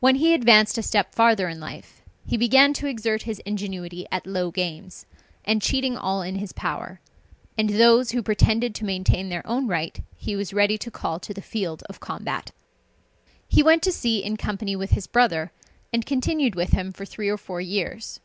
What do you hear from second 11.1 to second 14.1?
to the field of combat. He went to